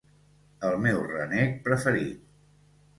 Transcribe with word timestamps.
El 0.69 0.79
meu 0.87 1.03
renec 1.11 1.55
preferit 1.71 2.29